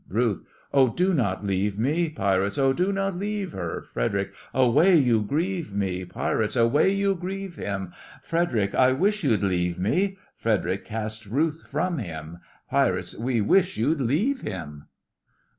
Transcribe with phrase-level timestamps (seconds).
[0.09, 0.41] RUTH:
[0.73, 2.09] Oh, do not leave me!
[2.09, 3.83] PIRATES: Oh, do not leave her!
[3.83, 6.05] FREDERIC: Away, you grieve me!
[6.05, 7.93] PIRATES: Away, you grieve him!
[8.23, 10.17] FREDERIC: I wish you'd leave me!
[10.33, 12.39] (FREDERIC casts RUTH from him)
[12.71, 14.85] PIRATES: We wish you'd leave him!